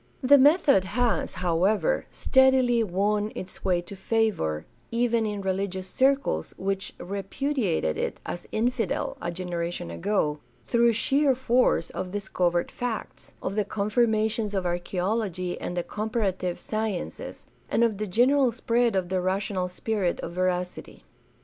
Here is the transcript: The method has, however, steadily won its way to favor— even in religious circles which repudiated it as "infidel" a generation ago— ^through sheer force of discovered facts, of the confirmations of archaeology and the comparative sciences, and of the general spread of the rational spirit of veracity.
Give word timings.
The 0.23 0.39
method 0.39 0.83
has, 0.83 1.35
however, 1.45 2.07
steadily 2.09 2.83
won 2.83 3.31
its 3.35 3.63
way 3.63 3.81
to 3.83 3.95
favor— 3.95 4.65
even 4.91 5.27
in 5.27 5.41
religious 5.43 5.85
circles 5.85 6.55
which 6.57 6.95
repudiated 6.99 7.99
it 7.99 8.19
as 8.25 8.47
"infidel" 8.51 9.15
a 9.21 9.29
generation 9.29 9.91
ago— 9.91 10.39
^through 10.67 10.95
sheer 10.95 11.35
force 11.35 11.91
of 11.91 12.09
discovered 12.13 12.71
facts, 12.71 13.33
of 13.43 13.53
the 13.53 13.63
confirmations 13.63 14.55
of 14.55 14.65
archaeology 14.65 15.61
and 15.61 15.77
the 15.77 15.83
comparative 15.83 16.57
sciences, 16.59 17.45
and 17.69 17.83
of 17.83 17.99
the 17.99 18.07
general 18.07 18.51
spread 18.51 18.95
of 18.95 19.09
the 19.09 19.21
rational 19.21 19.67
spirit 19.67 20.19
of 20.21 20.31
veracity. 20.31 21.03